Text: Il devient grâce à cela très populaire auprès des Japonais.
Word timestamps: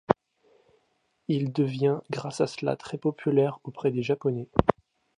Il 1.27 1.53
devient 1.53 1.99
grâce 2.09 2.41
à 2.41 2.47
cela 2.47 2.75
très 2.75 2.97
populaire 2.97 3.59
auprès 3.65 3.91
des 3.91 4.01
Japonais. 4.01 4.47